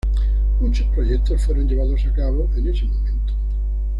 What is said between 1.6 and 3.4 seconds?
llevados a cabo en ese momento.